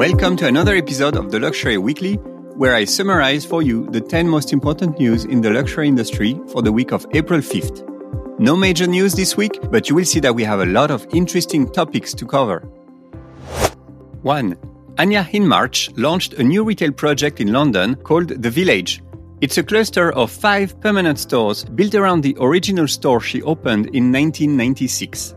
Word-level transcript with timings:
Welcome 0.00 0.38
to 0.38 0.46
another 0.46 0.76
episode 0.76 1.14
of 1.14 1.30
the 1.30 1.38
Luxury 1.38 1.76
Weekly, 1.76 2.14
where 2.56 2.74
I 2.74 2.86
summarize 2.86 3.44
for 3.44 3.60
you 3.60 3.86
the 3.90 4.00
10 4.00 4.26
most 4.26 4.50
important 4.50 4.98
news 4.98 5.26
in 5.26 5.42
the 5.42 5.50
luxury 5.50 5.88
industry 5.88 6.40
for 6.50 6.62
the 6.62 6.72
week 6.72 6.90
of 6.90 7.04
April 7.12 7.40
5th. 7.40 7.86
No 8.38 8.56
major 8.56 8.86
news 8.86 9.12
this 9.12 9.36
week, 9.36 9.58
but 9.70 9.90
you 9.90 9.94
will 9.94 10.06
see 10.06 10.18
that 10.20 10.34
we 10.34 10.42
have 10.42 10.60
a 10.60 10.64
lot 10.64 10.90
of 10.90 11.06
interesting 11.12 11.70
topics 11.70 12.14
to 12.14 12.24
cover. 12.24 12.60
1. 14.22 14.56
Anya 14.96 15.22
Hindmarch 15.22 15.92
launched 15.98 16.32
a 16.32 16.42
new 16.42 16.64
retail 16.64 16.92
project 16.92 17.38
in 17.38 17.52
London 17.52 17.94
called 17.96 18.28
The 18.28 18.48
Village. 18.48 19.02
It's 19.42 19.58
a 19.58 19.62
cluster 19.62 20.12
of 20.12 20.30
five 20.30 20.80
permanent 20.80 21.18
stores 21.18 21.66
built 21.66 21.94
around 21.94 22.22
the 22.22 22.38
original 22.40 22.88
store 22.88 23.20
she 23.20 23.42
opened 23.42 23.88
in 23.88 24.10
1996. 24.10 25.34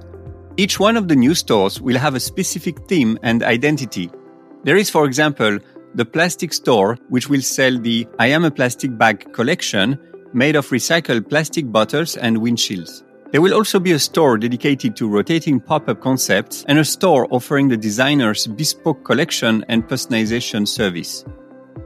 Each 0.56 0.80
one 0.80 0.96
of 0.96 1.10
the 1.10 1.18
new 1.18 1.36
stores 1.36 1.82
will 1.82 1.98
have 1.98 2.16
a 2.16 2.20
specific 2.22 2.88
theme 2.88 3.20
and 3.24 3.44
identity. 3.44 4.10
There 4.64 4.78
is, 4.78 4.90
for 4.90 5.06
example, 5.06 5.60
the 5.94 6.06
plastic 6.06 6.54
store, 6.54 6.98
which 7.10 7.28
will 7.28 7.42
sell 7.42 7.78
the 7.78 8.08
I 8.18 8.28
Am 8.28 8.46
a 8.46 8.52
Plastic 8.52 8.98
Bag 8.98 9.34
collection 9.34 10.00
made 10.34 10.56
of 10.56 10.70
recycled 10.70 11.30
plastic 11.30 11.70
bottles 11.70 12.16
and 12.16 12.38
windshields. 12.38 13.04
There 13.32 13.42
will 13.42 13.54
also 13.54 13.80
be 13.80 13.92
a 13.92 14.00
store 14.00 14.38
dedicated 14.38 14.96
to 14.96 15.10
rotating 15.10 15.60
pop-up 15.60 16.00
concepts 16.00 16.64
and 16.68 16.80
a 16.80 16.86
store 16.86 17.28
offering 17.30 17.68
the 17.68 17.78
designer's 17.78 18.48
bespoke 18.48 19.04
collection 19.04 19.66
and 19.68 19.86
personalization 19.86 20.66
service. 20.66 21.26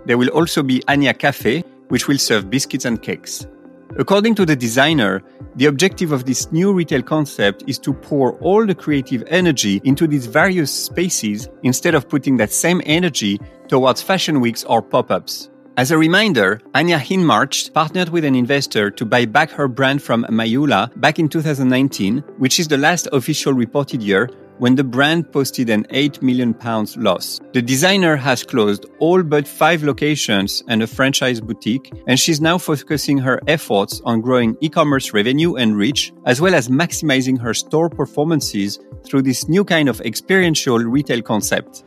There 0.06 0.18
will 0.18 0.30
also 0.30 0.62
be 0.62 0.84
Anya 0.88 1.16
Cafe, 1.16 1.64
which 1.88 2.08
will 2.08 2.20
serve 2.20 2.50
biscuits 2.50 2.86
and 2.86 3.02
cakes. 3.02 3.48
According 3.96 4.36
to 4.36 4.46
the 4.46 4.56
designer, 4.56 5.24
the 5.56 5.66
objective 5.66 6.12
of 6.12 6.26
this 6.26 6.52
new 6.52 6.74
retail 6.74 7.02
concept 7.02 7.64
is 7.68 7.80
to 7.80 7.94
pour 7.94 8.34
all 8.40 8.66
the 8.66 8.76
creative 8.76 9.24
energy 9.28 9.82
into 9.86 10.08
these 10.08 10.28
various 10.28 10.72
spaces 10.72 11.50
instead 11.64 11.96
of 11.96 12.10
putting 12.10 12.38
that 12.38 12.52
same 12.52 12.82
energy 12.86 13.40
towards 13.68 14.02
fashion 14.02 14.40
weeks 14.40 14.64
or 14.66 14.82
pop-ups. 14.82 15.50
As 15.78 15.92
a 15.92 15.98
reminder, 15.98 16.60
Anya 16.74 16.98
Hindmarch 16.98 17.72
partnered 17.74 18.10
with 18.10 18.26
an 18.26 18.36
investor 18.36 18.90
to 18.92 19.06
buy 19.06 19.26
back 19.26 19.52
her 19.52 19.68
brand 19.68 20.02
from 20.02 20.26
Mayhoola 20.26 20.90
back 21.00 21.20
in 21.20 21.30
2019, 21.30 22.24
which 22.38 22.60
is 22.60 22.68
the 22.68 22.78
last 22.78 23.08
official 23.14 23.54
reported 23.54 24.02
year 24.02 24.30
when 24.60 24.76
the 24.76 24.84
brand 24.84 25.32
posted 25.32 25.70
an 25.70 25.86
8 25.90 26.22
million 26.22 26.54
pounds 26.54 26.98
loss. 26.98 27.40
The 27.54 27.62
designer 27.62 28.16
has 28.16 28.44
closed 28.44 28.86
all 29.00 29.24
but 29.24 29.48
five 29.48 29.84
locations 29.84 30.64
and 30.68 30.82
a 30.82 30.88
franchise 30.88 31.40
boutique, 31.40 31.92
and 32.08 32.20
she's 32.20 32.42
now 32.42 32.58
focusing 32.58 33.18
her 33.18 33.42
efforts 33.48 34.02
on 34.06 34.22
growing 34.22 34.58
e-commerce 34.62 35.14
revenue 35.14 35.56
and 35.56 35.78
reach, 35.78 36.14
as 36.26 36.42
well 36.42 36.56
as 36.56 36.70
maximizing 36.70 37.40
her 37.40 37.54
store 37.54 37.90
performances 37.90 38.80
through 39.06 39.22
this 39.22 39.48
new 39.48 39.64
kind 39.64 39.90
of 39.90 40.02
experiential 40.02 40.80
retail 40.80 41.22
concept. 41.22 41.84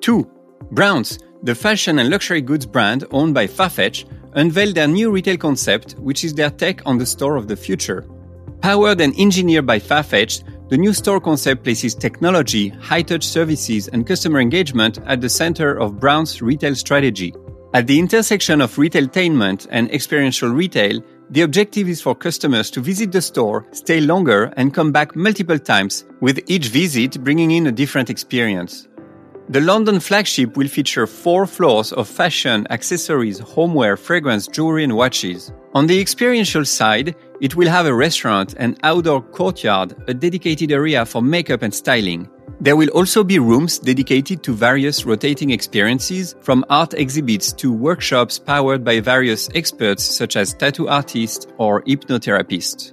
2. 0.00 0.30
Browns, 0.70 1.18
the 1.42 1.54
fashion 1.54 1.98
and 1.98 2.10
luxury 2.10 2.40
goods 2.40 2.66
brand 2.66 3.04
owned 3.10 3.34
by 3.34 3.46
Farfetch, 3.46 4.04
unveiled 4.34 4.74
their 4.74 4.88
new 4.88 5.10
retail 5.10 5.36
concept, 5.36 5.92
which 5.98 6.24
is 6.24 6.34
their 6.34 6.50
take 6.50 6.84
on 6.86 6.98
the 6.98 7.06
store 7.06 7.36
of 7.36 7.48
the 7.48 7.56
future. 7.56 8.06
Powered 8.60 9.00
and 9.00 9.14
engineered 9.18 9.66
by 9.66 9.78
Farfetch, 9.78 10.42
the 10.68 10.76
new 10.76 10.92
store 10.92 11.20
concept 11.20 11.62
places 11.62 11.94
technology, 11.94 12.68
high 12.70 13.02
touch 13.02 13.24
services, 13.24 13.88
and 13.88 14.06
customer 14.06 14.40
engagement 14.40 14.98
at 15.06 15.20
the 15.20 15.28
center 15.28 15.78
of 15.78 16.00
Brown's 16.00 16.42
retail 16.42 16.74
strategy. 16.74 17.32
At 17.72 17.86
the 17.86 17.98
intersection 17.98 18.60
of 18.60 18.74
retailtainment 18.74 19.68
and 19.70 19.90
experiential 19.92 20.48
retail, 20.48 21.00
the 21.30 21.42
objective 21.42 21.88
is 21.88 22.00
for 22.00 22.14
customers 22.14 22.70
to 22.70 22.80
visit 22.80 23.12
the 23.12 23.20
store, 23.20 23.66
stay 23.72 24.00
longer, 24.00 24.52
and 24.56 24.74
come 24.74 24.92
back 24.92 25.14
multiple 25.14 25.58
times, 25.58 26.04
with 26.20 26.40
each 26.48 26.68
visit 26.68 27.22
bringing 27.22 27.50
in 27.50 27.66
a 27.66 27.72
different 27.72 28.10
experience. 28.10 28.88
The 29.48 29.60
London 29.60 30.00
flagship 30.00 30.56
will 30.56 30.66
feature 30.66 31.06
four 31.06 31.46
floors 31.46 31.92
of 31.92 32.08
fashion, 32.08 32.66
accessories, 32.70 33.38
homeware, 33.38 33.96
fragrance, 33.96 34.48
jewelry, 34.48 34.82
and 34.82 34.96
watches. 34.96 35.52
On 35.72 35.86
the 35.86 36.00
experiential 36.00 36.64
side, 36.64 37.14
it 37.40 37.54
will 37.54 37.68
have 37.68 37.86
a 37.86 37.94
restaurant, 37.94 38.54
an 38.58 38.76
outdoor 38.82 39.22
courtyard, 39.22 39.94
a 40.08 40.14
dedicated 40.14 40.72
area 40.72 41.04
for 41.04 41.22
makeup 41.22 41.62
and 41.62 41.74
styling. 41.74 42.28
There 42.60 42.76
will 42.76 42.88
also 42.90 43.22
be 43.22 43.38
rooms 43.38 43.78
dedicated 43.78 44.42
to 44.44 44.54
various 44.54 45.04
rotating 45.04 45.50
experiences, 45.50 46.34
from 46.40 46.64
art 46.70 46.94
exhibits 46.94 47.52
to 47.54 47.72
workshops 47.72 48.38
powered 48.38 48.82
by 48.82 49.00
various 49.00 49.50
experts 49.54 50.02
such 50.02 50.36
as 50.36 50.54
tattoo 50.54 50.88
artists 50.88 51.46
or 51.58 51.82
hypnotherapists. 51.82 52.92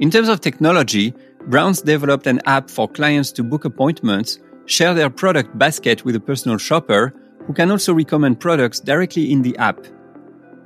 In 0.00 0.10
terms 0.10 0.28
of 0.28 0.40
technology, 0.40 1.14
Browns 1.46 1.80
developed 1.80 2.26
an 2.26 2.40
app 2.44 2.68
for 2.68 2.88
clients 2.88 3.32
to 3.32 3.42
book 3.42 3.64
appointments 3.64 4.38
share 4.66 4.92
their 4.92 5.08
product 5.08 5.56
basket 5.56 6.04
with 6.04 6.14
a 6.14 6.20
personal 6.20 6.58
shopper 6.58 7.14
who 7.46 7.54
can 7.54 7.70
also 7.70 7.94
recommend 7.94 8.38
products 8.38 8.80
directly 8.80 9.32
in 9.32 9.42
the 9.42 9.56
app. 9.56 9.78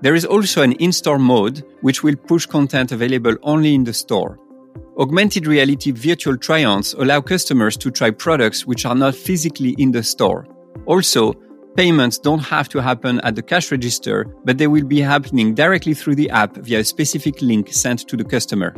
There 0.03 0.17
is 0.17 0.25
also 0.25 0.63
an 0.63 0.73
in-store 0.73 1.21
mode 1.21 1.63
which 1.81 2.03
will 2.03 2.17
push 2.17 2.45
content 2.45 2.91
available 2.91 3.37
only 3.45 3.73
in 3.73 3.85
the 3.85 3.93
store. 3.93 4.37
Augmented 4.99 5.47
reality 5.47 5.93
virtual 5.93 6.37
try-ons 6.37 6.95
allow 6.95 7.21
customers 7.21 7.77
to 7.77 7.91
try 7.93 8.11
products 8.11 8.67
which 8.67 8.85
are 8.85 8.97
not 8.97 9.15
physically 9.15 9.77
in 9.79 9.93
the 9.93 10.03
store. 10.03 10.47
Also, 10.87 11.35
payments 11.77 12.19
don't 12.19 12.41
have 12.41 12.69
to 12.71 12.83
happen 12.83 13.21
at 13.21 13.37
the 13.37 13.43
cash 13.43 13.71
register, 13.71 14.27
but 14.45 14.59
they 14.59 14.67
will 14.67 14.85
be 14.85 15.01
happening 15.01 15.55
directly 15.55 15.95
through 15.95 16.17
the 16.17 16.31
app 16.31 16.57
via 16.57 16.81
a 16.81 16.85
specific 16.85 17.41
link 17.41 17.73
sent 17.73 18.01
to 18.09 18.17
the 18.17 18.25
customer. 18.25 18.75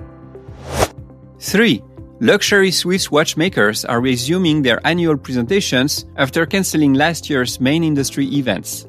3. 1.41 1.83
Luxury 2.21 2.71
Swiss 2.71 3.11
watchmakers 3.11 3.87
are 3.87 4.01
resuming 4.03 4.61
their 4.61 4.87
annual 4.87 5.17
presentations 5.17 6.05
after 6.17 6.45
cancelling 6.45 6.93
last 6.93 7.31
year's 7.31 7.61
main 7.61 7.83
industry 7.83 8.27
events. 8.27 8.87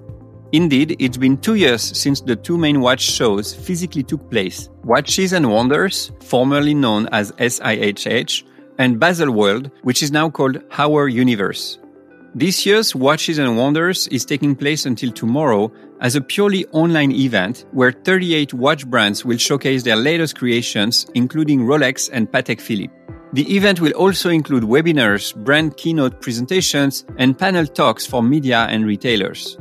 Indeed, 0.55 0.95
it's 0.99 1.17
been 1.17 1.35
two 1.35 1.55
years 1.55 1.81
since 1.81 2.21
the 2.21 2.37
two 2.37 2.57
main 2.57 2.79
watch 2.79 3.01
shows 3.01 3.53
physically 3.53 4.03
took 4.03 4.31
place 4.31 4.69
Watches 4.85 5.33
and 5.33 5.51
Wonders, 5.51 6.13
formerly 6.21 6.73
known 6.73 7.09
as 7.11 7.33
SIHH, 7.33 8.43
and 8.77 8.97
Baselworld, 8.97 9.69
which 9.81 10.01
is 10.01 10.13
now 10.13 10.29
called 10.29 10.61
HourUniverse. 10.69 11.79
This 12.33 12.65
year's 12.65 12.95
Watches 12.95 13.37
and 13.37 13.57
Wonders 13.57 14.07
is 14.07 14.23
taking 14.23 14.55
place 14.55 14.85
until 14.85 15.11
tomorrow 15.11 15.73
as 15.99 16.15
a 16.15 16.21
purely 16.21 16.65
online 16.67 17.11
event 17.11 17.65
where 17.73 17.91
38 17.91 18.53
watch 18.53 18.87
brands 18.87 19.25
will 19.25 19.37
showcase 19.37 19.83
their 19.83 19.97
latest 19.97 20.37
creations, 20.37 21.05
including 21.15 21.65
Rolex 21.65 22.09
and 22.13 22.31
Patek 22.31 22.61
Philippe. 22.61 22.93
The 23.33 23.53
event 23.57 23.81
will 23.81 23.91
also 23.91 24.29
include 24.29 24.63
webinars, 24.63 25.35
brand 25.35 25.75
keynote 25.75 26.21
presentations, 26.21 27.03
and 27.17 27.37
panel 27.37 27.67
talks 27.67 28.05
for 28.05 28.23
media 28.23 28.67
and 28.69 28.85
retailers. 28.85 29.57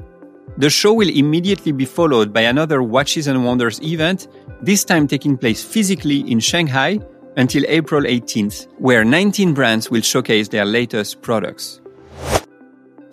The 0.56 0.70
show 0.70 0.92
will 0.92 1.09
immediately 1.09 1.72
be 1.72 1.84
followed 1.84 2.32
by 2.32 2.42
another 2.42 2.81
Watches 2.81 3.26
and 3.26 3.44
Wonders 3.44 3.81
event, 3.82 4.28
this 4.62 4.84
time 4.84 5.09
taking 5.09 5.37
place 5.37 5.65
physically 5.65 6.20
in 6.31 6.38
Shanghai 6.38 7.00
until 7.37 7.65
April 7.66 8.03
18th, 8.03 8.69
where 8.78 9.04
19 9.04 9.53
brands 9.53 9.91
will 9.91 10.03
showcase 10.03 10.48
their 10.48 10.65
latest 10.65 11.22
products. 11.22 11.81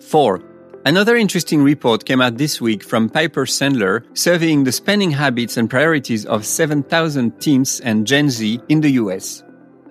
4. 0.00 0.40
Another 0.84 1.16
interesting 1.16 1.64
report 1.64 2.04
came 2.04 2.20
out 2.20 2.38
this 2.38 2.60
week 2.60 2.84
from 2.84 3.08
Piper 3.08 3.44
Sandler 3.44 4.04
surveying 4.16 4.62
the 4.62 4.72
spending 4.72 5.10
habits 5.10 5.56
and 5.56 5.68
priorities 5.68 6.24
of 6.26 6.46
7,000 6.46 7.40
teens 7.40 7.80
and 7.80 8.06
Gen 8.06 8.30
Z 8.30 8.60
in 8.68 8.80
the 8.80 8.90
US. 8.92 9.42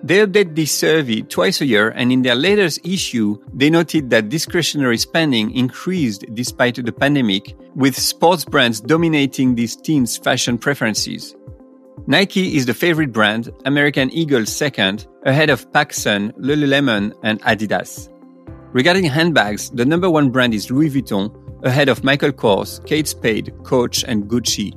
They 0.04 0.26
update 0.26 0.56
this 0.56 0.72
survey 0.72 1.22
twice 1.22 1.60
a 1.60 1.66
year, 1.66 1.90
and 1.90 2.10
in 2.10 2.22
their 2.22 2.34
latest 2.34 2.84
issue, 2.84 3.38
they 3.54 3.70
noted 3.70 4.10
that 4.10 4.28
discretionary 4.28 4.98
spending 4.98 5.54
increased 5.54 6.24
despite 6.34 6.84
the 6.84 6.92
pandemic, 6.92 7.54
with 7.76 7.96
sports 7.96 8.44
brands 8.44 8.80
dominating 8.80 9.54
these 9.54 9.76
teens' 9.76 10.16
fashion 10.16 10.58
preferences. 10.58 11.36
Nike 12.08 12.56
is 12.56 12.66
the 12.66 12.74
favorite 12.74 13.12
brand, 13.12 13.50
American 13.64 14.10
Eagle 14.10 14.44
second, 14.44 15.06
ahead 15.24 15.50
of 15.50 15.70
PacSun, 15.70 16.32
Lululemon, 16.32 17.12
and 17.22 17.40
Adidas. 17.42 18.08
Regarding 18.72 19.04
handbags, 19.04 19.70
the 19.70 19.84
number 19.84 20.10
one 20.10 20.30
brand 20.30 20.52
is 20.52 20.68
Louis 20.68 20.90
Vuitton, 20.90 21.30
ahead 21.64 21.88
of 21.88 22.02
Michael 22.02 22.32
Kors, 22.32 22.84
Kate 22.86 23.06
Spade, 23.06 23.54
Coach, 23.62 24.02
and 24.02 24.24
Gucci. 24.24 24.72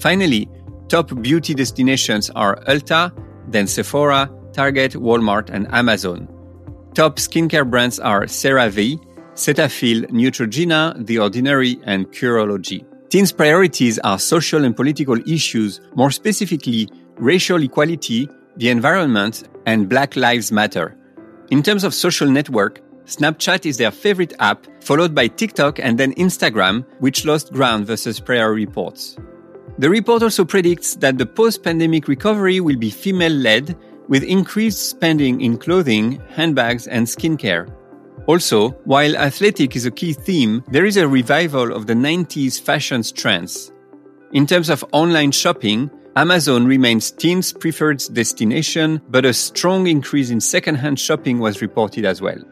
Finally, 0.00 0.48
top 0.88 1.12
beauty 1.20 1.52
destinations 1.52 2.30
are 2.30 2.56
Ulta, 2.64 3.12
then 3.48 3.66
Sephora, 3.66 4.30
Target, 4.52 4.92
Walmart, 4.92 5.50
and 5.50 5.72
Amazon. 5.72 6.28
Top 6.94 7.16
skincare 7.16 7.68
brands 7.68 7.98
are 7.98 8.24
CeraVe, 8.24 8.98
Cetaphil, 9.34 10.06
Neutrogena, 10.10 11.06
The 11.06 11.18
Ordinary, 11.18 11.78
and 11.84 12.06
Curology. 12.12 12.84
Teens' 13.08 13.32
priorities 13.32 13.98
are 14.00 14.18
social 14.18 14.64
and 14.64 14.76
political 14.76 15.18
issues, 15.28 15.80
more 15.94 16.10
specifically, 16.10 16.88
racial 17.16 17.62
equality, 17.62 18.28
the 18.56 18.68
environment, 18.68 19.48
and 19.66 19.88
Black 19.88 20.16
Lives 20.16 20.52
Matter. 20.52 20.96
In 21.50 21.62
terms 21.62 21.84
of 21.84 21.94
social 21.94 22.28
network, 22.28 22.80
Snapchat 23.06 23.66
is 23.66 23.76
their 23.76 23.90
favorite 23.90 24.32
app, 24.38 24.66
followed 24.82 25.14
by 25.14 25.26
TikTok 25.26 25.78
and 25.78 25.98
then 25.98 26.14
Instagram, 26.14 26.84
which 27.00 27.24
lost 27.24 27.52
ground 27.52 27.86
versus 27.86 28.20
prior 28.20 28.52
reports. 28.52 29.16
The 29.78 29.90
report 29.90 30.22
also 30.22 30.44
predicts 30.44 30.96
that 30.96 31.18
the 31.18 31.26
post 31.26 31.62
pandemic 31.62 32.06
recovery 32.06 32.60
will 32.60 32.76
be 32.76 32.90
female 32.90 33.32
led 33.32 33.76
with 34.12 34.24
increased 34.24 34.90
spending 34.90 35.40
in 35.40 35.56
clothing, 35.56 36.20
handbags, 36.28 36.86
and 36.86 37.06
skincare. 37.06 37.66
Also, 38.26 38.68
while 38.84 39.16
athletic 39.16 39.74
is 39.74 39.86
a 39.86 39.90
key 39.90 40.12
theme, 40.12 40.62
there 40.70 40.84
is 40.84 40.98
a 40.98 41.08
revival 41.08 41.72
of 41.72 41.86
the 41.86 41.94
90s 41.94 42.60
fashion 42.60 43.02
trends. 43.02 43.72
In 44.34 44.46
terms 44.46 44.68
of 44.68 44.84
online 44.92 45.30
shopping, 45.32 45.90
Amazon 46.14 46.66
remains 46.66 47.10
teens' 47.10 47.54
preferred 47.54 48.02
destination, 48.12 49.00
but 49.08 49.24
a 49.24 49.32
strong 49.32 49.86
increase 49.86 50.28
in 50.28 50.42
second-hand 50.42 51.00
shopping 51.00 51.38
was 51.38 51.62
reported 51.62 52.04
as 52.04 52.20
well. 52.20 52.44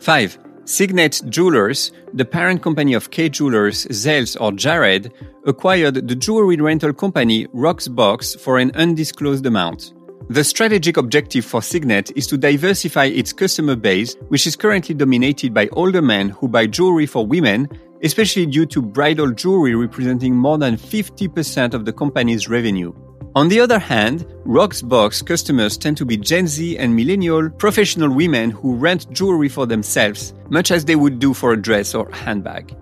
5. 0.00 0.38
Signet 0.64 1.20
Jewelers, 1.28 1.92
the 2.14 2.24
parent 2.24 2.62
company 2.62 2.94
of 2.94 3.10
Kay 3.10 3.28
Jewelers, 3.28 3.84
Zales 3.88 4.34
or 4.40 4.50
Jared, 4.52 5.12
acquired 5.44 6.08
the 6.08 6.14
jewelry 6.14 6.56
rental 6.56 6.94
company 6.94 7.46
Rocksbox 7.48 8.40
for 8.40 8.58
an 8.58 8.72
undisclosed 8.74 9.44
amount. 9.44 9.92
The 10.28 10.42
strategic 10.42 10.96
objective 10.96 11.44
for 11.44 11.62
Signet 11.62 12.10
is 12.16 12.26
to 12.28 12.38
diversify 12.38 13.06
its 13.06 13.32
customer 13.32 13.76
base, 13.76 14.16
which 14.28 14.46
is 14.46 14.56
currently 14.56 14.94
dominated 14.94 15.52
by 15.52 15.68
older 15.68 16.02
men 16.02 16.30
who 16.30 16.48
buy 16.48 16.66
jewelry 16.66 17.06
for 17.06 17.26
women 17.26 17.68
especially 18.04 18.46
due 18.46 18.66
to 18.66 18.82
bridal 18.82 19.32
jewelry 19.32 19.74
representing 19.74 20.36
more 20.36 20.58
than 20.58 20.76
50% 20.76 21.74
of 21.74 21.84
the 21.84 21.92
company's 21.92 22.48
revenue. 22.48 22.92
On 23.34 23.48
the 23.48 23.58
other 23.58 23.80
hand, 23.80 24.26
Rocksbox 24.46 25.26
customers 25.26 25.76
tend 25.76 25.96
to 25.96 26.04
be 26.04 26.16
Gen 26.16 26.46
Z 26.46 26.78
and 26.78 26.94
millennial 26.94 27.50
professional 27.50 28.14
women 28.14 28.50
who 28.50 28.76
rent 28.76 29.10
jewelry 29.10 29.48
for 29.48 29.66
themselves, 29.66 30.34
much 30.50 30.70
as 30.70 30.84
they 30.84 30.94
would 30.94 31.18
do 31.18 31.34
for 31.34 31.52
a 31.52 31.60
dress 31.60 31.94
or 31.94 32.08
handbag. 32.12 32.76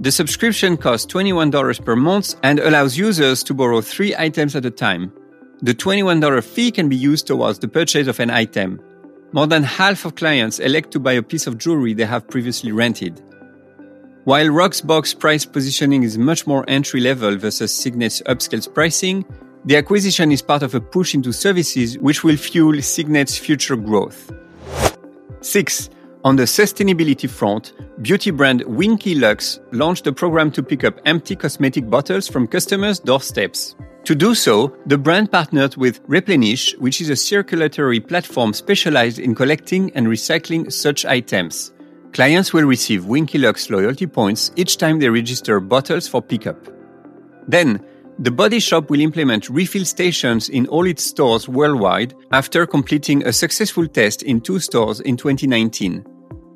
The 0.00 0.10
subscription 0.10 0.76
costs 0.76 1.12
$21 1.12 1.84
per 1.84 1.94
month 1.94 2.36
and 2.42 2.58
allows 2.58 2.96
users 2.96 3.42
to 3.44 3.54
borrow 3.54 3.80
three 3.80 4.14
items 4.16 4.56
at 4.56 4.64
a 4.64 4.70
time. 4.70 5.12
The 5.64 5.74
$21 5.74 6.42
fee 6.42 6.72
can 6.72 6.88
be 6.88 6.96
used 6.96 7.28
towards 7.28 7.60
the 7.60 7.68
purchase 7.68 8.08
of 8.08 8.18
an 8.18 8.30
item. 8.30 8.80
More 9.30 9.46
than 9.46 9.62
half 9.62 10.04
of 10.04 10.16
clients 10.16 10.58
elect 10.58 10.90
to 10.90 10.98
buy 10.98 11.12
a 11.12 11.22
piece 11.22 11.46
of 11.46 11.56
jewelry 11.56 11.94
they 11.94 12.04
have 12.04 12.26
previously 12.26 12.72
rented. 12.72 13.22
While 14.24 14.46
Rocksbox 14.46 15.16
price 15.16 15.44
positioning 15.44 16.02
is 16.02 16.18
much 16.18 16.48
more 16.48 16.64
entry 16.66 17.00
level 17.00 17.36
versus 17.36 17.72
Signet's 17.72 18.22
upscale 18.22 18.74
pricing, 18.74 19.24
the 19.64 19.76
acquisition 19.76 20.32
is 20.32 20.42
part 20.42 20.64
of 20.64 20.74
a 20.74 20.80
push 20.80 21.14
into 21.14 21.32
services 21.32 21.96
which 21.98 22.24
will 22.24 22.36
fuel 22.36 22.82
Signet's 22.82 23.38
future 23.38 23.76
growth. 23.76 24.32
6. 25.42 25.90
On 26.24 26.36
the 26.36 26.44
sustainability 26.44 27.28
front, 27.28 27.72
beauty 28.00 28.30
brand 28.30 28.62
Winky 28.62 29.16
Lux 29.16 29.58
launched 29.72 30.06
a 30.06 30.12
program 30.12 30.52
to 30.52 30.62
pick 30.62 30.84
up 30.84 31.00
empty 31.04 31.34
cosmetic 31.34 31.90
bottles 31.90 32.28
from 32.28 32.46
customers' 32.46 33.00
doorsteps. 33.00 33.74
To 34.04 34.14
do 34.14 34.32
so, 34.36 34.76
the 34.86 34.96
brand 34.96 35.32
partnered 35.32 35.76
with 35.76 36.00
Replenish, 36.06 36.76
which 36.78 37.00
is 37.00 37.10
a 37.10 37.16
circulatory 37.16 37.98
platform 37.98 38.52
specialized 38.52 39.18
in 39.18 39.34
collecting 39.34 39.90
and 39.96 40.06
recycling 40.06 40.72
such 40.72 41.04
items. 41.04 41.72
Clients 42.12 42.52
will 42.52 42.66
receive 42.66 43.06
Winky 43.06 43.38
Lux 43.38 43.68
loyalty 43.68 44.06
points 44.06 44.52
each 44.54 44.76
time 44.76 45.00
they 45.00 45.08
register 45.08 45.58
bottles 45.58 46.06
for 46.06 46.22
pickup. 46.22 46.68
Then, 47.48 47.84
the 48.20 48.30
body 48.30 48.60
shop 48.60 48.90
will 48.90 49.00
implement 49.00 49.50
refill 49.50 49.84
stations 49.84 50.50
in 50.50 50.68
all 50.68 50.86
its 50.86 51.02
stores 51.02 51.48
worldwide 51.48 52.14
after 52.30 52.64
completing 52.64 53.26
a 53.26 53.32
successful 53.32 53.88
test 53.88 54.22
in 54.22 54.40
two 54.40 54.60
stores 54.60 55.00
in 55.00 55.16
2019. 55.16 56.11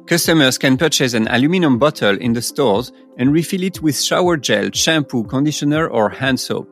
Customers 0.07 0.57
can 0.57 0.77
purchase 0.77 1.15
an 1.15 1.27
aluminum 1.29 1.81
bottle 1.81 2.17
in 2.19 2.33
the 2.33 2.41
stores 2.41 2.93
and 3.19 3.33
refill 3.33 3.65
it 3.65 3.83
with 3.83 4.01
shower 4.01 4.37
gel, 4.37 4.71
shampoo, 4.73 5.25
conditioner, 5.25 5.89
or 5.89 6.09
hand 6.09 6.39
soap. 6.39 6.69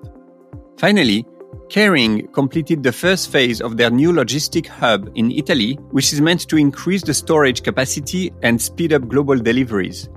Finally, 0.78 1.26
Kering 1.68 2.32
completed 2.32 2.84
the 2.84 2.92
first 2.92 3.32
phase 3.32 3.60
of 3.60 3.76
their 3.76 3.90
new 3.90 4.12
logistic 4.12 4.68
hub 4.68 5.10
in 5.16 5.32
Italy, 5.32 5.74
which 5.90 6.12
is 6.12 6.20
meant 6.20 6.48
to 6.48 6.56
increase 6.56 7.02
the 7.02 7.12
storage 7.12 7.64
capacity 7.64 8.32
and 8.42 8.62
speed 8.62 8.92
up 8.92 9.08
global 9.08 9.36
deliveries. 9.36 10.08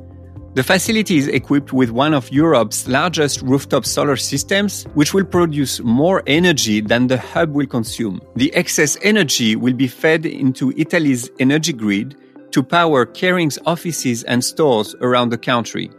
The 0.54 0.64
facility 0.64 1.18
is 1.18 1.28
equipped 1.28 1.74
with 1.74 1.90
one 1.90 2.14
of 2.14 2.32
Europe's 2.32 2.88
largest 2.88 3.42
rooftop 3.42 3.86
solar 3.86 4.18
systems, 4.18 4.84
which 4.94 5.16
will 5.16 5.26
produce 5.26 5.80
more 5.80 6.22
energy 6.28 6.82
than 6.82 7.08
the 7.08 7.18
hub 7.18 7.54
will 7.54 7.68
consume. 7.68 8.22
The 8.36 8.54
excess 8.54 8.96
energy 9.02 9.56
will 9.56 9.74
be 9.74 9.88
fed 9.88 10.28
into 10.28 10.72
Italy's 10.78 11.32
energy 11.40 11.74
grid 11.74 12.16
to 12.52 12.64
power 12.64 13.06
Kering's 13.06 13.60
offices 13.66 14.24
and 14.24 14.44
stores 14.44 14.96
around 15.02 15.30
the 15.30 15.38
country. 15.38 15.92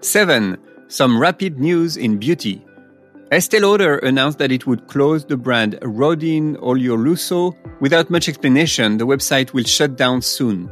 7. 0.00 0.56
Some 0.88 1.18
rapid 1.18 1.58
news 1.58 1.96
in 1.96 2.18
beauty. 2.18 2.64
Estee 3.32 3.58
Lauder 3.58 3.98
announced 3.98 4.38
that 4.38 4.52
it 4.52 4.68
would 4.68 4.86
close 4.86 5.24
the 5.24 5.36
brand 5.36 5.78
Rodin 5.82 6.56
Olio 6.62 6.96
Lusso. 6.96 7.56
Without 7.80 8.08
much 8.08 8.28
explanation, 8.28 8.98
the 8.98 9.06
website 9.06 9.52
will 9.52 9.64
shut 9.64 9.96
down 9.96 10.22
soon. 10.22 10.70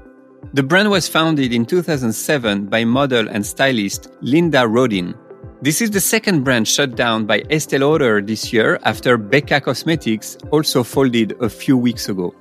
The 0.53 0.62
brand 0.62 0.89
was 0.89 1.09
founded 1.09 1.53
in 1.53 1.67
2007 1.67 2.67
by 2.67 2.85
model 2.85 3.29
and 3.29 3.45
stylist 3.45 4.09
Linda 4.21 4.69
Rodin. 4.69 5.15
This 5.62 5.81
is 5.81 5.91
the 5.91 6.00
second 6.00 6.45
brand 6.45 6.69
shut 6.69 6.95
down 6.95 7.27
by 7.27 7.43
Estee 7.50 7.79
Lauder 7.79 8.21
this 8.21 8.53
year 8.53 8.79
after 8.85 9.17
Becca 9.17 9.62
Cosmetics 9.62 10.37
also 10.53 10.85
folded 10.85 11.35
a 11.41 11.49
few 11.49 11.77
weeks 11.77 12.09
ago. 12.09 12.33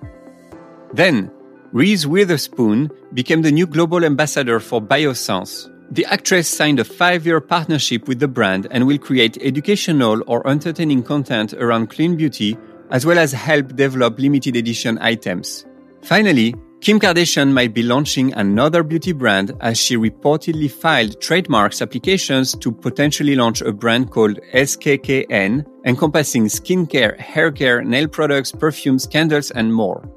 Then, 0.93 1.31
Reese 1.73 2.05
Witherspoon 2.05 2.91
became 3.15 3.41
the 3.41 3.51
new 3.51 3.65
global 3.65 4.05
ambassador 4.05 4.59
for 4.59 4.79
Biossance. 4.79 5.67
The 5.89 6.05
actress 6.05 6.47
signed 6.47 6.79
a 6.79 6.83
five 6.83 7.25
year 7.25 7.41
partnership 7.41 8.07
with 8.07 8.19
the 8.19 8.27
brand 8.27 8.67
and 8.69 8.85
will 8.85 8.99
create 8.99 9.39
educational 9.41 10.21
or 10.27 10.47
entertaining 10.47 11.01
content 11.01 11.55
around 11.55 11.89
clean 11.89 12.15
beauty, 12.15 12.59
as 12.91 13.07
well 13.07 13.17
as 13.17 13.31
help 13.31 13.75
develop 13.75 14.19
limited 14.19 14.55
edition 14.55 14.99
items. 15.01 15.65
Finally, 16.03 16.53
Kim 16.79 16.99
Kardashian 16.99 17.51
might 17.51 17.73
be 17.73 17.81
launching 17.81 18.31
another 18.33 18.83
beauty 18.83 19.11
brand 19.11 19.53
as 19.59 19.79
she 19.79 19.97
reportedly 19.97 20.69
filed 20.69 21.19
trademarks 21.21 21.81
applications 21.81 22.53
to 22.57 22.71
potentially 22.71 23.35
launch 23.35 23.61
a 23.63 23.73
brand 23.73 24.11
called 24.11 24.39
SKKN, 24.53 25.65
encompassing 25.85 26.45
skincare, 26.45 27.17
haircare, 27.17 27.83
nail 27.83 28.07
products, 28.07 28.51
perfumes, 28.51 29.07
candles, 29.07 29.49
and 29.49 29.73
more. 29.73 30.07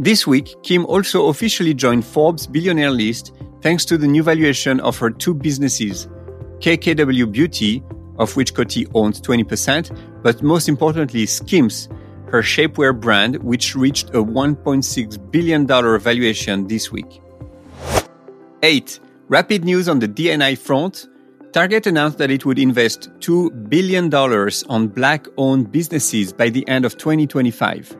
This 0.00 0.26
week, 0.26 0.54
Kim 0.62 0.86
also 0.86 1.26
officially 1.26 1.74
joined 1.74 2.06
Forbes' 2.06 2.46
billionaire 2.46 2.90
list 2.90 3.34
thanks 3.60 3.84
to 3.84 3.98
the 3.98 4.06
new 4.06 4.22
valuation 4.22 4.80
of 4.80 4.96
her 4.96 5.10
two 5.10 5.34
businesses, 5.34 6.08
KKW 6.60 7.30
Beauty, 7.30 7.82
of 8.18 8.34
which 8.34 8.54
Coty 8.54 8.90
owns 8.94 9.20
20%, 9.20 9.94
but 10.22 10.42
most 10.42 10.70
importantly, 10.70 11.26
Skims, 11.26 11.90
her 12.28 12.40
shapewear 12.40 12.98
brand, 12.98 13.42
which 13.42 13.76
reached 13.76 14.08
a 14.14 14.24
$1.6 14.24 15.30
billion 15.30 15.66
valuation 15.66 16.66
this 16.66 16.90
week. 16.90 17.20
8. 18.62 19.00
Rapid 19.28 19.66
news 19.66 19.86
on 19.86 19.98
the 19.98 20.08
D&I 20.08 20.54
front. 20.54 21.08
Target 21.52 21.86
announced 21.86 22.16
that 22.16 22.30
it 22.30 22.46
would 22.46 22.58
invest 22.58 23.10
$2 23.18 23.68
billion 23.68 24.10
on 24.14 24.88
black 24.88 25.26
owned 25.36 25.70
businesses 25.70 26.32
by 26.32 26.48
the 26.48 26.66
end 26.68 26.86
of 26.86 26.96
2025. 26.96 27.98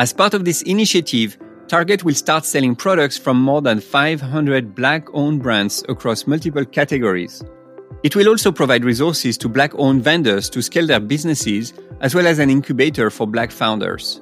As 0.00 0.14
part 0.14 0.32
of 0.32 0.46
this 0.46 0.62
initiative, 0.62 1.36
Target 1.70 2.02
will 2.02 2.16
start 2.16 2.44
selling 2.44 2.74
products 2.74 3.16
from 3.16 3.40
more 3.40 3.62
than 3.62 3.78
500 3.78 4.74
black 4.74 5.06
owned 5.14 5.40
brands 5.40 5.84
across 5.88 6.26
multiple 6.26 6.64
categories. 6.64 7.44
It 8.02 8.16
will 8.16 8.28
also 8.28 8.50
provide 8.50 8.84
resources 8.84 9.38
to 9.38 9.48
black 9.48 9.72
owned 9.76 10.02
vendors 10.02 10.50
to 10.50 10.62
scale 10.62 10.88
their 10.88 10.98
businesses, 10.98 11.72
as 12.00 12.12
well 12.12 12.26
as 12.26 12.40
an 12.40 12.50
incubator 12.50 13.08
for 13.08 13.24
black 13.24 13.52
founders. 13.52 14.20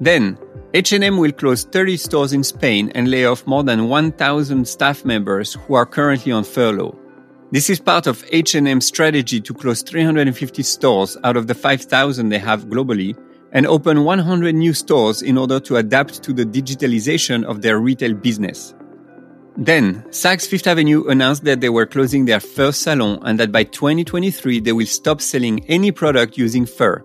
Then, 0.00 0.36
H&M 0.74 1.18
will 1.18 1.30
close 1.30 1.62
30 1.62 1.96
stores 1.98 2.32
in 2.32 2.42
Spain 2.42 2.90
and 2.96 3.08
lay 3.08 3.26
off 3.26 3.46
more 3.46 3.62
than 3.62 3.88
1,000 3.88 4.66
staff 4.66 5.04
members 5.04 5.54
who 5.54 5.74
are 5.74 5.86
currently 5.86 6.32
on 6.32 6.42
furlough. 6.42 6.98
This 7.52 7.70
is 7.70 7.78
part 7.78 8.08
of 8.08 8.24
H&M's 8.32 8.86
strategy 8.86 9.40
to 9.40 9.54
close 9.54 9.82
350 9.82 10.64
stores 10.64 11.16
out 11.22 11.36
of 11.36 11.46
the 11.46 11.54
5,000 11.54 12.28
they 12.28 12.40
have 12.40 12.64
globally 12.64 13.16
and 13.54 13.66
open 13.66 14.04
100 14.04 14.54
new 14.54 14.74
stores 14.74 15.22
in 15.22 15.38
order 15.38 15.58
to 15.60 15.76
adapt 15.76 16.22
to 16.24 16.32
the 16.32 16.44
digitalization 16.44 17.44
of 17.44 17.62
their 17.62 17.78
retail 17.78 18.12
business. 18.12 18.74
Then, 19.56 20.02
Saks 20.10 20.48
Fifth 20.48 20.66
Avenue 20.66 21.06
announced 21.06 21.44
that 21.44 21.60
they 21.60 21.68
were 21.68 21.86
closing 21.86 22.24
their 22.24 22.40
first 22.40 22.82
salon 22.82 23.20
and 23.22 23.38
that 23.38 23.52
by 23.52 23.62
2023 23.62 24.58
they 24.58 24.72
will 24.72 24.86
stop 24.86 25.20
selling 25.20 25.64
any 25.66 25.92
product 25.92 26.36
using 26.36 26.66
fur. 26.66 27.02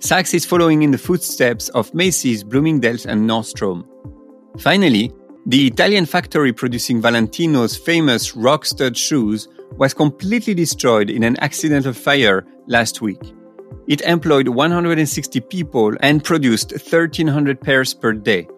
Saks 0.00 0.34
is 0.34 0.44
following 0.44 0.82
in 0.82 0.90
the 0.90 0.98
footsteps 0.98 1.68
of 1.70 1.94
Macy's, 1.94 2.42
Bloomingdale's, 2.42 3.06
and 3.06 3.30
Nordstrom. 3.30 3.86
Finally, 4.58 5.12
the 5.46 5.68
Italian 5.68 6.06
factory 6.06 6.52
producing 6.52 7.00
Valentino's 7.00 7.76
famous 7.76 8.32
Rockstud 8.32 8.96
shoes 8.96 9.46
was 9.76 9.94
completely 9.94 10.54
destroyed 10.54 11.08
in 11.08 11.22
an 11.22 11.36
accidental 11.40 11.92
fire 11.92 12.44
last 12.66 13.00
week. 13.00 13.20
It 13.92 14.00
employed 14.00 14.48
160 14.48 15.40
people 15.40 15.94
and 16.00 16.24
produced 16.24 16.72
1,300 16.72 17.60
pairs 17.60 17.92
per 17.92 18.14
day. 18.14 18.48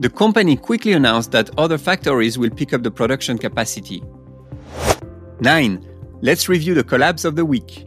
The 0.00 0.10
company 0.10 0.56
quickly 0.56 0.92
announced 0.92 1.30
that 1.30 1.56
other 1.56 1.78
factories 1.78 2.36
will 2.36 2.50
pick 2.50 2.72
up 2.72 2.82
the 2.82 2.90
production 2.90 3.38
capacity. 3.38 4.02
9. 5.38 5.88
Let's 6.20 6.48
review 6.48 6.74
the 6.74 6.82
collabs 6.82 7.24
of 7.24 7.36
the 7.36 7.44
week. 7.44 7.86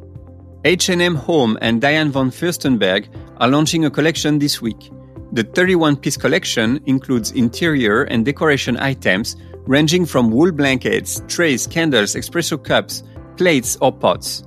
H&M 0.63 1.15
Home 1.15 1.57
and 1.59 1.81
Diane 1.81 2.11
von 2.11 2.31
Furstenberg 2.31 3.09
are 3.41 3.49
launching 3.49 3.83
a 3.83 3.91
collection 3.91 4.39
this 4.39 4.61
week. 4.61 4.89
The 5.33 5.43
31 5.43 5.97
piece 5.97 6.15
collection 6.15 6.79
includes 6.85 7.31
interior 7.31 8.03
and 8.03 8.23
decoration 8.23 8.77
items 8.77 9.35
ranging 9.67 10.05
from 10.05 10.31
wool 10.31 10.53
blankets, 10.53 11.21
trays, 11.27 11.67
candles, 11.67 12.15
espresso 12.15 12.63
cups, 12.63 13.03
plates, 13.35 13.77
or 13.81 13.91
pots. 13.91 14.45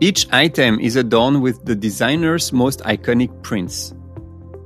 Each 0.00 0.28
item 0.30 0.78
is 0.78 0.96
adorned 0.96 1.42
with 1.42 1.64
the 1.64 1.74
designer's 1.74 2.52
most 2.52 2.80
iconic 2.80 3.42
prints. 3.42 3.94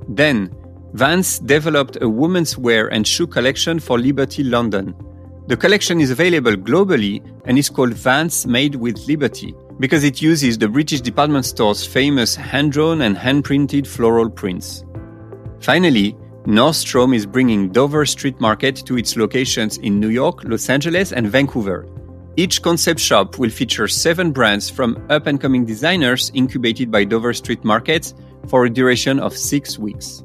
Then, 0.07 0.55
Vans 0.93 1.39
developed 1.39 1.97
a 2.01 2.07
women's 2.07 2.55
wear 2.55 2.87
and 2.89 3.07
shoe 3.07 3.25
collection 3.25 3.79
for 3.79 3.97
Liberty 3.97 4.43
London. 4.43 4.93
The 5.47 5.57
collection 5.57 5.99
is 5.99 6.11
available 6.11 6.53
globally 6.53 7.19
and 7.45 7.57
is 7.57 7.67
called 7.67 7.93
Vans 7.93 8.45
Made 8.45 8.75
with 8.75 9.07
Liberty 9.07 9.55
because 9.79 10.03
it 10.03 10.21
uses 10.21 10.57
the 10.57 10.69
British 10.69 11.01
department 11.01 11.45
store's 11.45 11.83
famous 11.83 12.35
hand 12.35 12.73
drawn 12.73 13.01
and 13.01 13.17
hand 13.17 13.43
printed 13.43 13.87
floral 13.87 14.29
prints. 14.29 14.85
Finally, 15.59 16.15
Nordstrom 16.45 17.15
is 17.15 17.25
bringing 17.25 17.69
Dover 17.69 18.05
Street 18.05 18.39
Market 18.39 18.75
to 18.85 18.97
its 18.97 19.15
locations 19.15 19.77
in 19.77 19.99
New 19.99 20.09
York, 20.09 20.43
Los 20.43 20.69
Angeles, 20.69 21.11
and 21.11 21.27
Vancouver. 21.27 21.87
Each 22.35 22.61
concept 22.63 22.99
shop 22.99 23.37
will 23.37 23.51
feature 23.51 23.87
seven 23.87 24.31
brands 24.31 24.67
from 24.67 25.05
up 25.11 25.27
and 25.27 25.39
coming 25.39 25.65
designers 25.65 26.31
incubated 26.33 26.89
by 26.89 27.03
Dover 27.03 27.31
Street 27.31 27.63
Market 27.63 28.11
for 28.47 28.65
a 28.65 28.69
duration 28.71 29.19
of 29.19 29.37
six 29.37 29.77
weeks. 29.77 30.23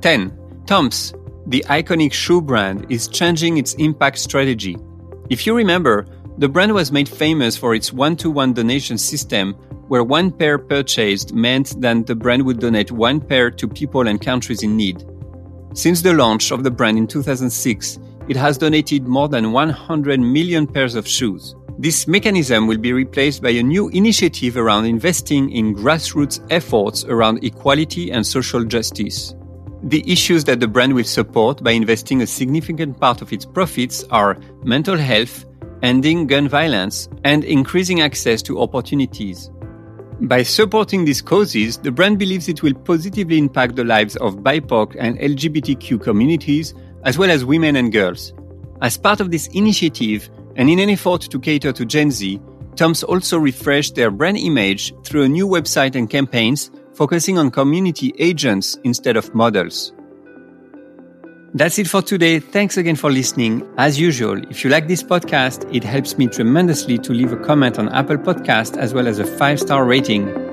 10. 0.00 0.32
Toms, 0.64 1.12
the 1.46 1.62
iconic 1.68 2.14
shoe 2.14 2.40
brand, 2.40 2.86
is 2.88 3.08
changing 3.08 3.58
its 3.58 3.74
impact 3.74 4.18
strategy. 4.18 4.78
If 5.28 5.46
you 5.46 5.54
remember, 5.54 6.06
the 6.38 6.48
brand 6.48 6.72
was 6.72 6.90
made 6.90 7.10
famous 7.10 7.54
for 7.56 7.74
its 7.74 7.92
one 7.92 8.16
to 8.16 8.30
one 8.30 8.54
donation 8.54 8.96
system, 8.96 9.52
where 9.88 10.02
one 10.02 10.30
pair 10.32 10.58
purchased 10.58 11.34
meant 11.34 11.78
that 11.82 12.06
the 12.06 12.14
brand 12.16 12.46
would 12.46 12.58
donate 12.58 12.90
one 12.90 13.20
pair 13.20 13.50
to 13.50 13.68
people 13.68 14.08
and 14.08 14.20
countries 14.20 14.62
in 14.62 14.78
need. 14.78 15.04
Since 15.74 16.00
the 16.00 16.14
launch 16.14 16.52
of 16.52 16.64
the 16.64 16.70
brand 16.70 16.96
in 16.96 17.06
2006, 17.06 17.98
it 18.28 18.36
has 18.36 18.58
donated 18.58 19.06
more 19.06 19.28
than 19.28 19.52
100 19.52 20.20
million 20.20 20.66
pairs 20.66 20.94
of 20.94 21.06
shoes. 21.06 21.54
This 21.78 22.08
mechanism 22.08 22.66
will 22.66 22.78
be 22.78 22.92
replaced 22.92 23.42
by 23.42 23.50
a 23.50 23.62
new 23.62 23.88
initiative 23.90 24.56
around 24.56 24.86
investing 24.86 25.50
in 25.50 25.74
grassroots 25.74 26.44
efforts 26.50 27.04
around 27.04 27.44
equality 27.44 28.10
and 28.10 28.26
social 28.26 28.64
justice. 28.64 29.34
The 29.82 30.02
issues 30.10 30.44
that 30.44 30.60
the 30.60 30.68
brand 30.68 30.94
will 30.94 31.04
support 31.04 31.62
by 31.62 31.72
investing 31.72 32.22
a 32.22 32.26
significant 32.26 32.98
part 32.98 33.20
of 33.20 33.32
its 33.32 33.44
profits 33.44 34.04
are 34.04 34.38
mental 34.64 34.96
health, 34.96 35.44
ending 35.82 36.26
gun 36.26 36.48
violence, 36.48 37.08
and 37.24 37.44
increasing 37.44 38.00
access 38.00 38.40
to 38.42 38.58
opportunities. 38.60 39.50
By 40.22 40.44
supporting 40.44 41.04
these 41.04 41.20
causes, 41.20 41.76
the 41.76 41.92
brand 41.92 42.18
believes 42.18 42.48
it 42.48 42.62
will 42.62 42.72
positively 42.72 43.36
impact 43.36 43.76
the 43.76 43.84
lives 43.84 44.16
of 44.16 44.36
BIPOC 44.36 44.96
and 44.98 45.18
LGBTQ 45.18 46.02
communities, 46.02 46.72
as 47.06 47.16
well 47.16 47.30
as 47.30 47.44
women 47.44 47.76
and 47.76 47.92
girls. 47.92 48.34
As 48.82 48.98
part 48.98 49.20
of 49.20 49.30
this 49.30 49.46
initiative, 49.48 50.28
and 50.56 50.68
in 50.68 50.78
an 50.78 50.90
effort 50.90 51.22
to 51.22 51.38
cater 51.38 51.72
to 51.72 51.86
Gen 51.86 52.10
Z, 52.10 52.38
Toms 52.74 53.02
also 53.02 53.38
refreshed 53.38 53.94
their 53.94 54.10
brand 54.10 54.36
image 54.36 54.92
through 55.04 55.22
a 55.22 55.28
new 55.28 55.48
website 55.48 55.94
and 55.94 56.10
campaigns 56.10 56.70
focusing 56.94 57.38
on 57.38 57.50
community 57.50 58.12
agents 58.18 58.76
instead 58.84 59.16
of 59.16 59.34
models. 59.34 59.94
That's 61.54 61.78
it 61.78 61.86
for 61.86 62.02
today. 62.02 62.38
Thanks 62.38 62.76
again 62.76 62.96
for 62.96 63.10
listening. 63.10 63.66
As 63.78 63.98
usual, 63.98 64.38
if 64.50 64.62
you 64.62 64.68
like 64.68 64.88
this 64.88 65.02
podcast, 65.02 65.74
it 65.74 65.84
helps 65.84 66.18
me 66.18 66.26
tremendously 66.26 66.98
to 66.98 67.12
leave 67.12 67.32
a 67.32 67.36
comment 67.36 67.78
on 67.78 67.88
Apple 67.90 68.18
Podcast 68.18 68.76
as 68.76 68.92
well 68.92 69.08
as 69.08 69.18
a 69.18 69.24
five 69.24 69.58
star 69.58 69.86
rating. 69.86 70.45